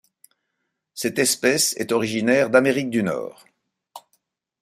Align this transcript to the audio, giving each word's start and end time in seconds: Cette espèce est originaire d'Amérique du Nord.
Cette 0.95 1.19
espèce 1.19 1.75
est 1.77 1.91
originaire 1.91 2.49
d'Amérique 2.49 2.89
du 2.89 3.03
Nord. 3.03 3.45